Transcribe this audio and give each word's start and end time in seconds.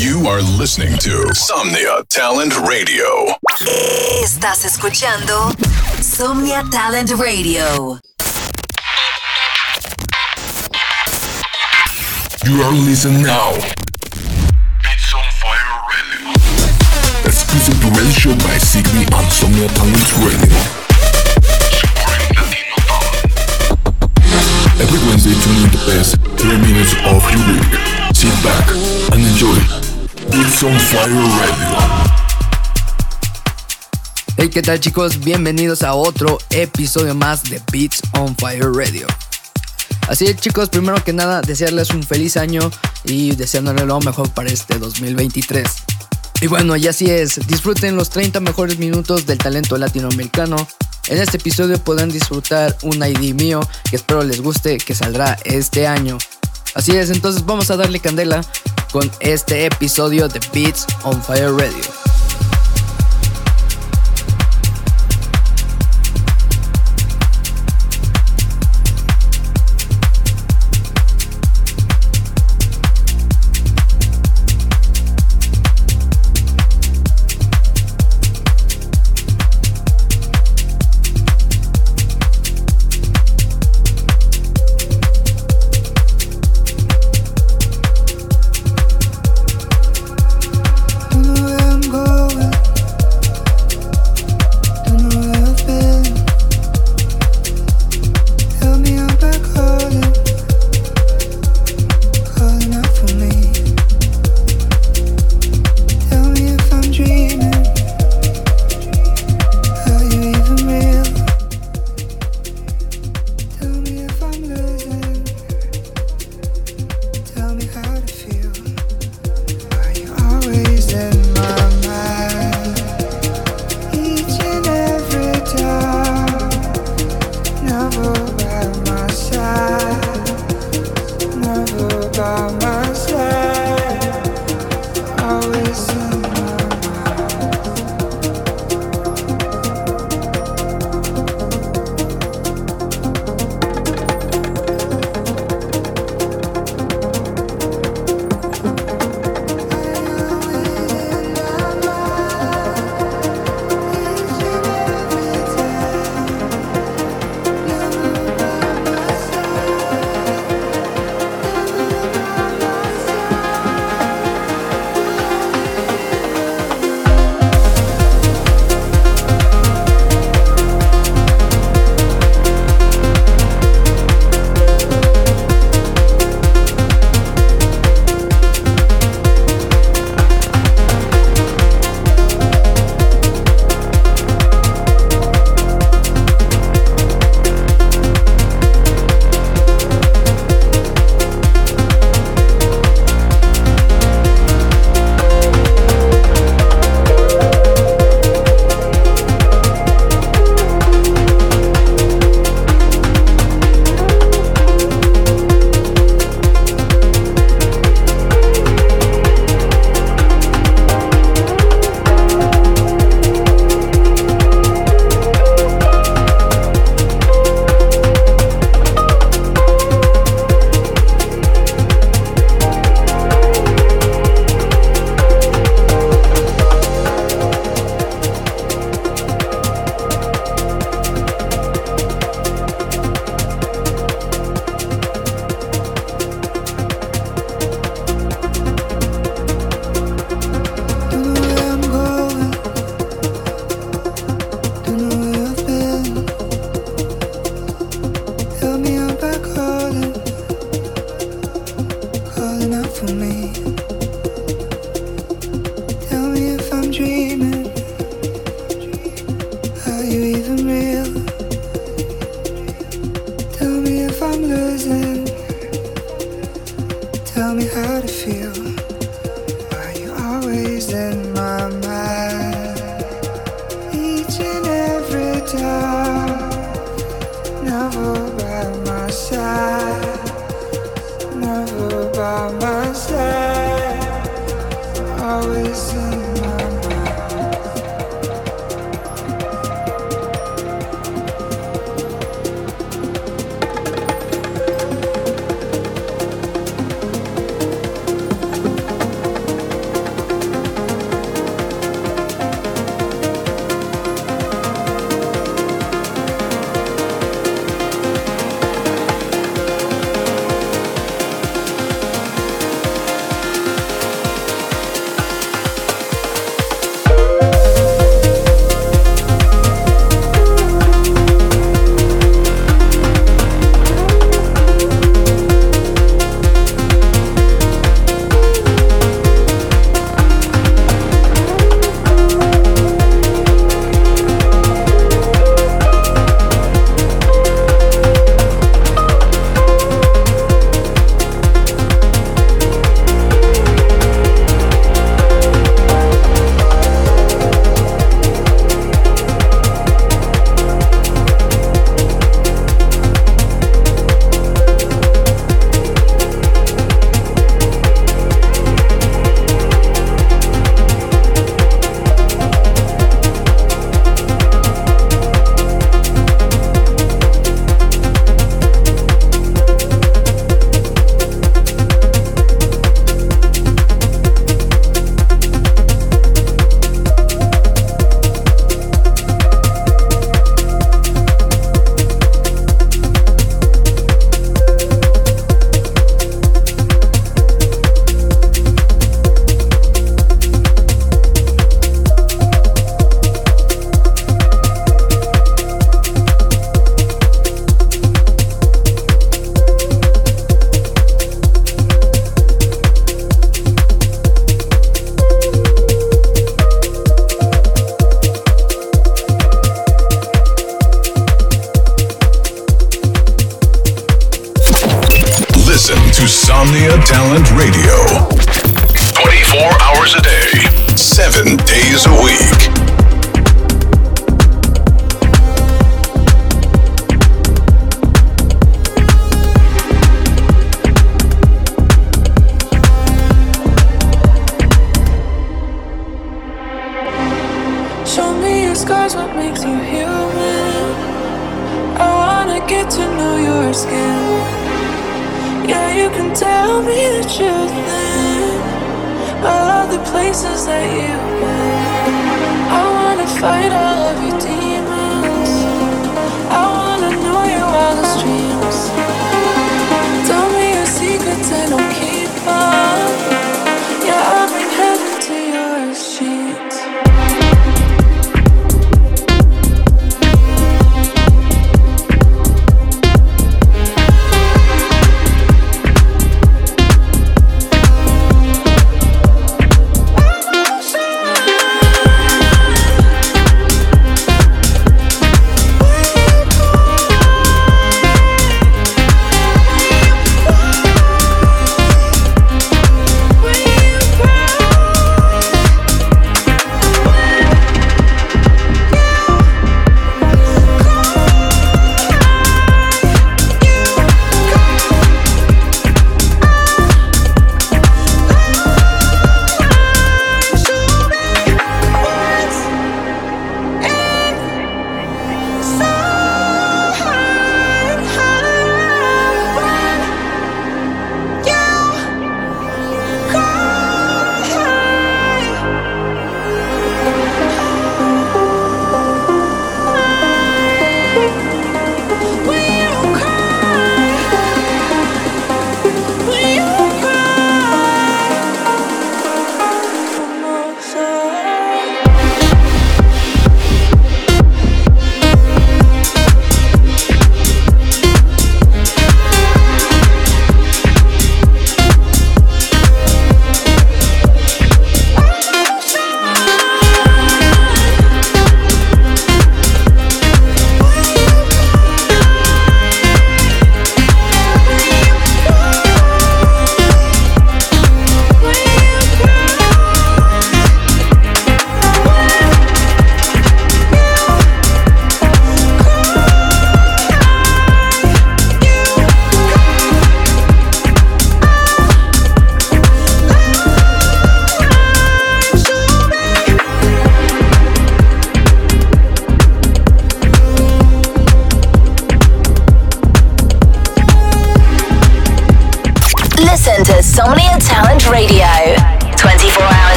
You 0.00 0.26
are 0.28 0.40
listening 0.40 0.96
to 1.00 1.28
Somnia 1.34 2.02
Talent 2.08 2.56
Radio. 2.66 3.36
Estás 4.22 4.64
escuchando 4.64 5.52
Somnia 6.00 6.64
Talent 6.70 7.10
Radio. 7.18 8.00
You 12.46 12.62
are 12.62 12.72
listening 12.72 13.24
now. 13.24 13.52
Beats 14.80 15.12
on 15.12 15.22
Fire 15.36 15.82
Radio. 15.92 16.32
Exclusive 17.26 17.78
to 17.82 17.88
radio 17.90 18.10
show 18.12 18.34
by 18.48 18.56
Signy 18.56 19.04
on 19.12 19.28
Somnia 19.28 19.68
Talent 19.76 20.12
Radio. 20.24 20.56
Supporting 21.76 22.36
Latino 22.40 22.76
talent. 22.88 23.20
Every 24.80 24.98
Wednesday, 25.10 25.36
tune 25.44 25.60
in 25.60 25.68
the 25.68 25.82
best 25.84 26.16
3 26.40 26.56
minutes 26.56 26.94
of 27.04 27.20
your 27.30 27.44
week. 27.52 27.68
Sit 28.16 28.32
back 28.42 28.64
and 29.12 29.20
enjoy. 29.20 29.89
Hey, 34.36 34.48
¿qué 34.48 34.62
tal 34.62 34.78
chicos? 34.78 35.18
Bienvenidos 35.18 35.82
a 35.82 35.94
otro 35.94 36.38
episodio 36.50 37.16
más 37.16 37.42
de 37.44 37.60
Beats 37.72 38.00
on 38.12 38.36
Fire 38.36 38.70
Radio. 38.72 39.08
Así 40.08 40.26
es 40.26 40.36
chicos, 40.36 40.68
primero 40.68 41.02
que 41.02 41.12
nada 41.12 41.40
desearles 41.40 41.90
un 41.90 42.04
feliz 42.04 42.36
año 42.36 42.70
y 43.04 43.34
deseándoles 43.34 43.86
lo 43.86 43.98
mejor 44.00 44.30
para 44.30 44.50
este 44.50 44.78
2023. 44.78 45.68
Y 46.42 46.46
bueno, 46.46 46.76
y 46.76 46.86
así 46.86 47.10
es, 47.10 47.44
disfruten 47.48 47.96
los 47.96 48.10
30 48.10 48.38
mejores 48.40 48.78
minutos 48.78 49.26
del 49.26 49.38
talento 49.38 49.76
latinoamericano. 49.78 50.56
En 51.08 51.18
este 51.18 51.38
episodio 51.38 51.82
podrán 51.82 52.10
disfrutar 52.10 52.76
un 52.82 53.02
ID 53.02 53.34
mío 53.34 53.60
que 53.90 53.96
espero 53.96 54.22
les 54.22 54.40
guste 54.40 54.78
que 54.78 54.94
saldrá 54.94 55.36
este 55.44 55.88
año. 55.88 56.18
Así 56.74 56.92
es, 56.92 57.10
entonces 57.10 57.44
vamos 57.44 57.70
a 57.70 57.76
darle 57.76 57.98
candela 57.98 58.42
con 58.90 59.10
este 59.20 59.66
episodio 59.66 60.28
de 60.28 60.40
Beats 60.52 60.86
on 61.04 61.22
Fire 61.22 61.52
Radio. 61.52 61.99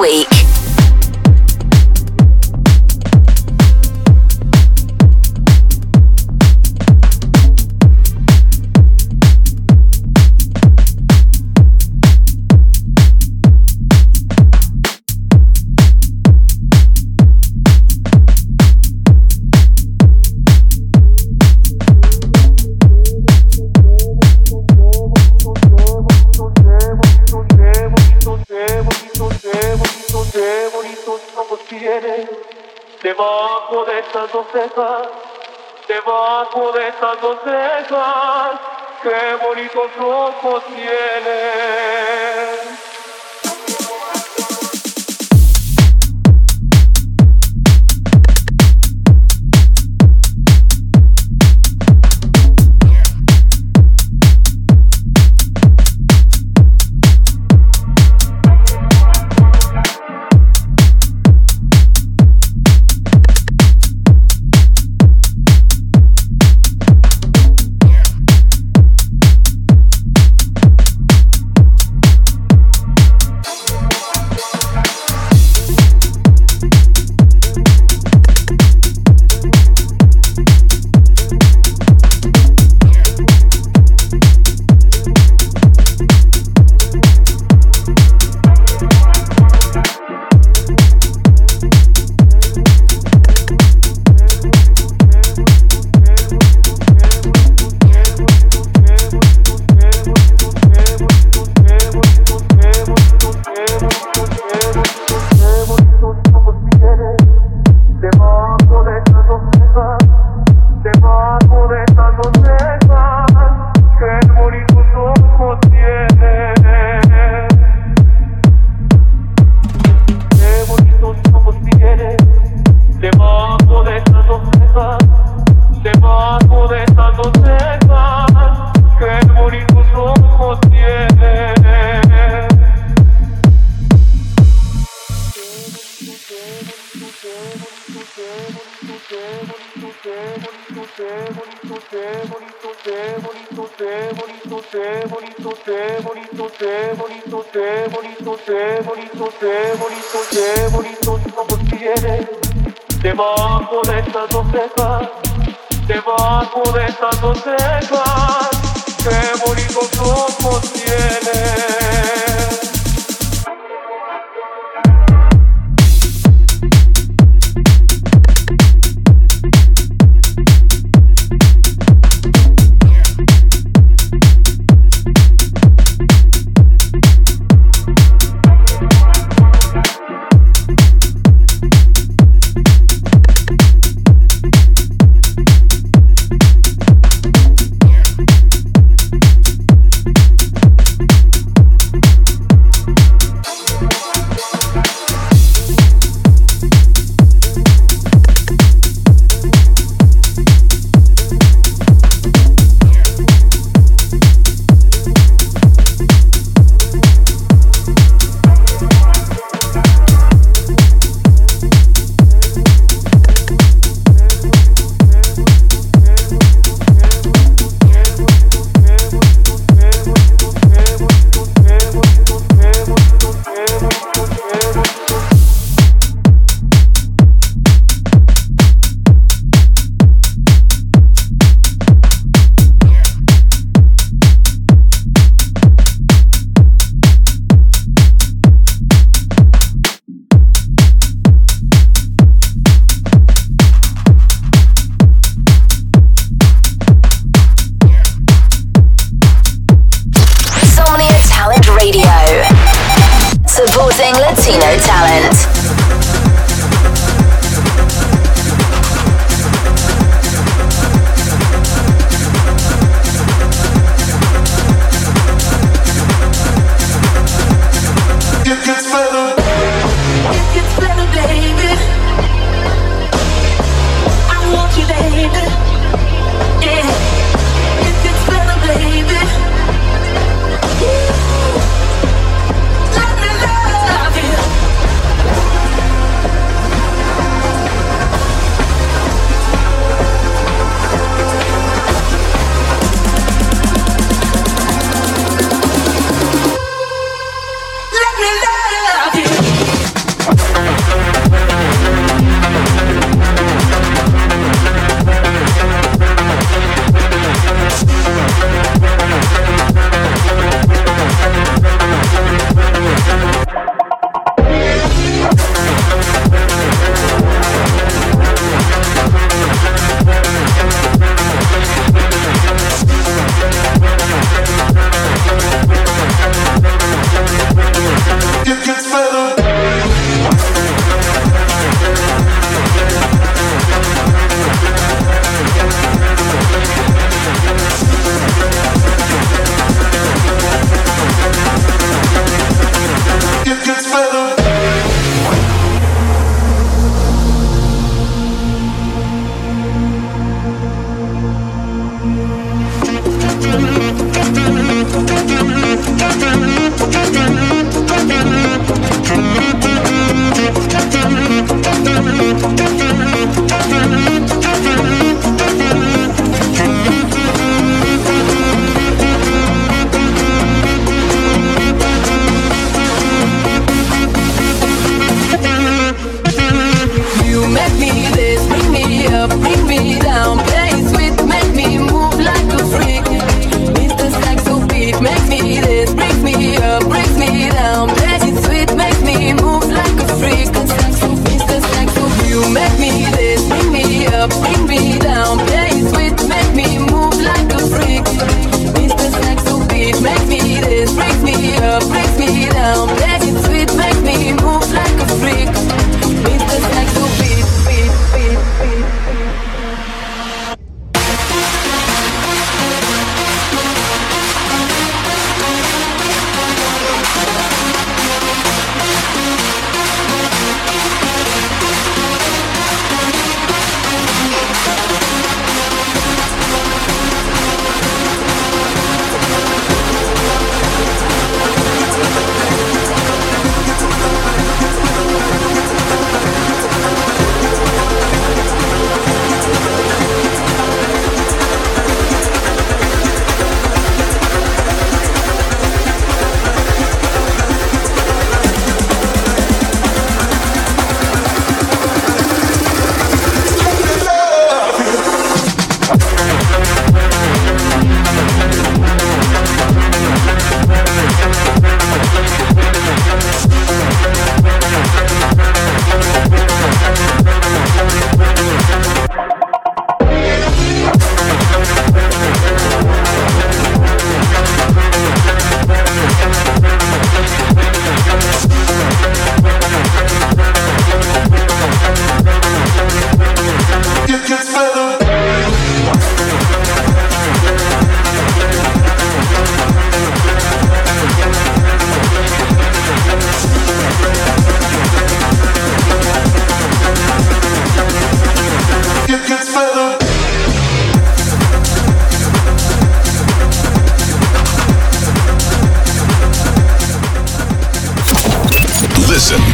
week. 0.00 0.35
estas 34.06 34.32
dos 34.32 34.46
cejas, 34.52 35.08
debajo 35.88 36.72
de 36.72 36.88
estas 36.88 37.20
dos 37.20 37.38
cejas, 37.42 38.60
qué 39.02 39.34
bonitos 39.44 39.90
ojos 40.00 40.64
tienes. 40.66 41.36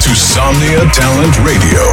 to 0.03 0.11
Somnia 0.17 0.91
Talent 0.93 1.39
Radio. 1.47 1.93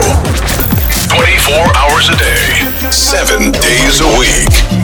24 1.14 1.78
hours 1.78 2.10
a 2.10 2.18
day, 2.18 2.90
7 2.90 3.52
days 3.52 4.02
a 4.02 4.20
week. 4.20 4.79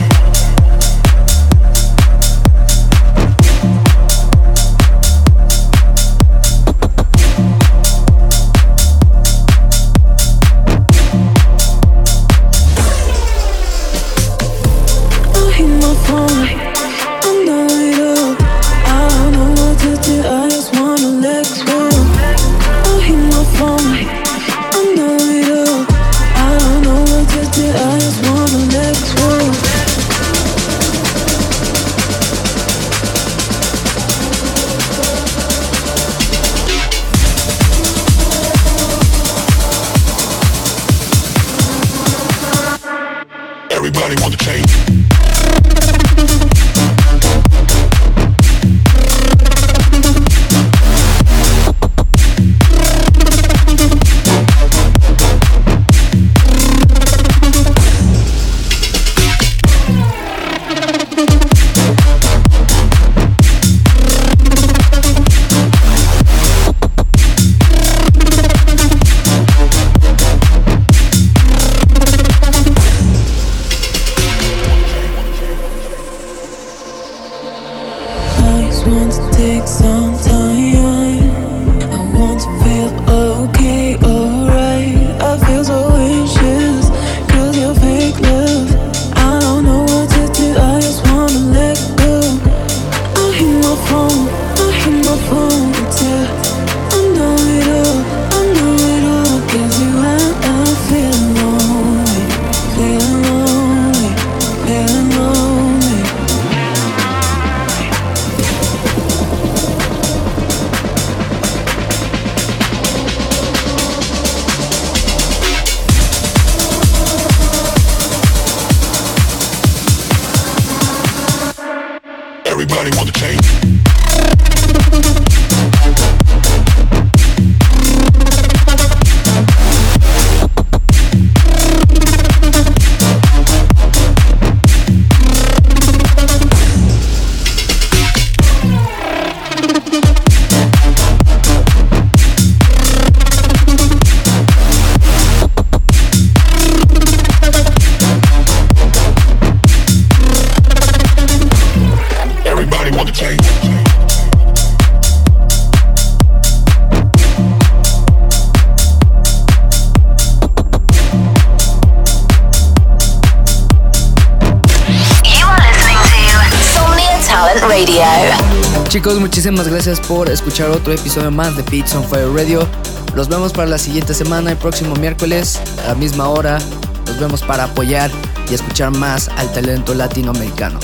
Muchísimas 169.46 169.68
gracias 169.72 170.00
por 170.00 170.28
escuchar 170.28 170.70
otro 170.70 170.92
episodio 170.92 171.30
más 171.30 171.56
de 171.56 171.62
Beats 171.62 171.94
on 171.94 172.02
Fire 172.02 172.28
Radio. 172.34 172.66
Los 173.14 173.28
vemos 173.28 173.52
para 173.52 173.68
la 173.68 173.78
siguiente 173.78 174.12
semana, 174.12 174.50
el 174.50 174.56
próximo 174.56 174.96
miércoles, 174.96 175.60
a 175.84 175.90
la 175.90 175.94
misma 175.94 176.28
hora. 176.28 176.58
Nos 177.06 177.20
vemos 177.20 177.42
para 177.42 177.62
apoyar 177.62 178.10
y 178.50 178.54
escuchar 178.54 178.90
más 178.90 179.28
al 179.28 179.52
talento 179.52 179.94
latinoamericano. 179.94 180.80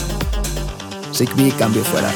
Sigby, 1.10 1.50
cambio 1.50 1.82
fuera. 1.82 2.12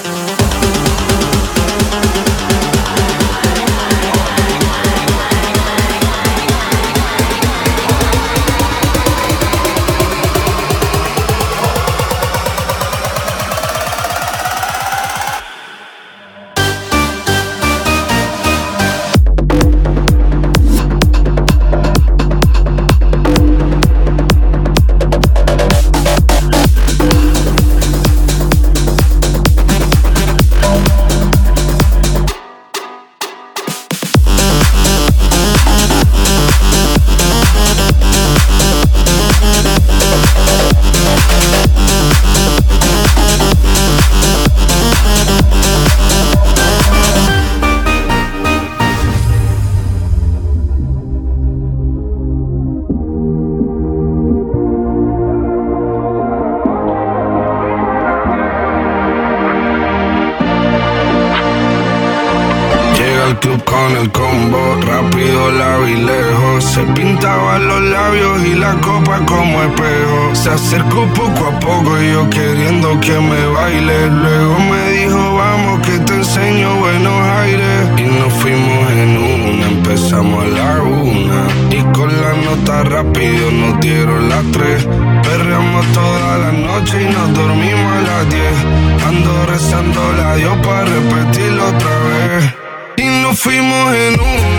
fuimos 93.37 93.94
en 93.94 94.20
un 94.20 94.56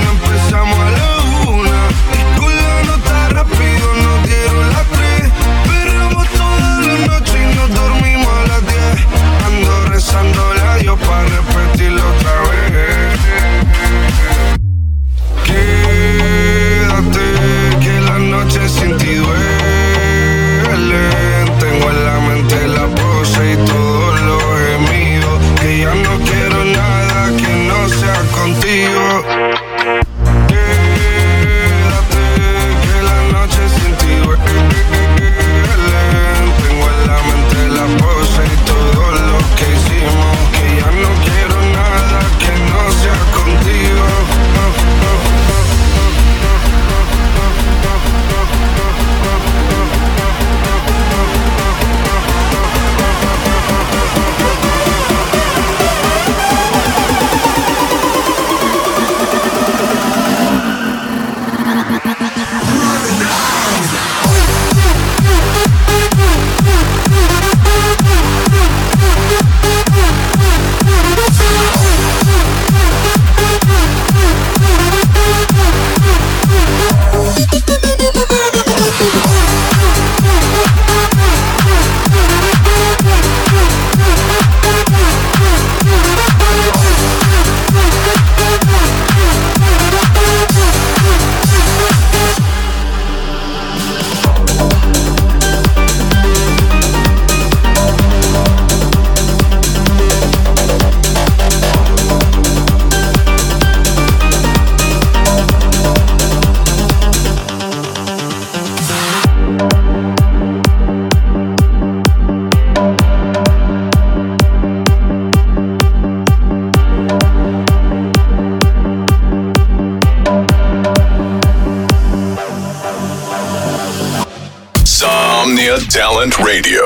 Talent 126.28 126.46
Radio, 126.46 126.84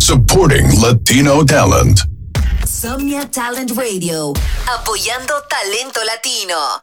supporting 0.00 0.66
Latino 0.80 1.44
talent. 1.44 2.00
Somnia 2.66 3.24
Talent 3.30 3.70
Radio, 3.76 4.32
apoyando 4.66 5.34
talento 5.46 6.00
latino. 6.02 6.82